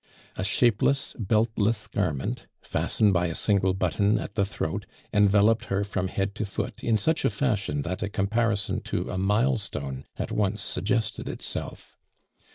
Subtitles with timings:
[0.35, 6.07] A shapeless, beltless garment, fastened by a single button at the throat, enveloped her from
[6.07, 10.59] head to foot in such a fashion that a comparison to a milestone at once
[10.59, 11.99] suggested itself.